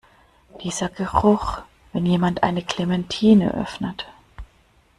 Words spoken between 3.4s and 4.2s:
öffnet!